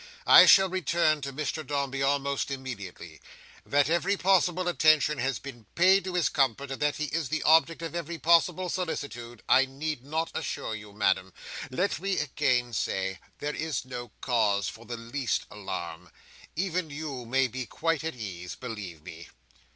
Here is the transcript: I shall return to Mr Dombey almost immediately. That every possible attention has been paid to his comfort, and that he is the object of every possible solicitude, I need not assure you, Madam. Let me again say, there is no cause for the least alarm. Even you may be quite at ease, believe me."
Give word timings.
I 0.25 0.47
shall 0.47 0.67
return 0.67 1.21
to 1.21 1.31
Mr 1.31 1.63
Dombey 1.63 2.01
almost 2.01 2.49
immediately. 2.49 3.21
That 3.63 3.87
every 3.87 4.17
possible 4.17 4.67
attention 4.67 5.19
has 5.19 5.37
been 5.37 5.67
paid 5.75 6.05
to 6.05 6.15
his 6.15 6.27
comfort, 6.27 6.71
and 6.71 6.81
that 6.81 6.95
he 6.95 7.03
is 7.13 7.29
the 7.29 7.43
object 7.43 7.83
of 7.83 7.93
every 7.93 8.17
possible 8.17 8.67
solicitude, 8.67 9.43
I 9.47 9.65
need 9.65 10.03
not 10.03 10.31
assure 10.33 10.73
you, 10.73 10.91
Madam. 10.91 11.33
Let 11.69 11.99
me 12.01 12.17
again 12.17 12.73
say, 12.73 13.19
there 13.37 13.53
is 13.53 13.85
no 13.85 14.09
cause 14.21 14.67
for 14.67 14.85
the 14.85 14.97
least 14.97 15.45
alarm. 15.51 16.09
Even 16.55 16.89
you 16.89 17.23
may 17.27 17.47
be 17.47 17.67
quite 17.67 18.03
at 18.03 18.15
ease, 18.15 18.55
believe 18.55 19.03
me." 19.03 19.29